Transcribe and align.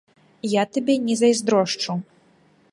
Я 0.53 0.63
табе 0.77 0.95
не 1.09 1.15
зайздрошчу. 1.21 1.99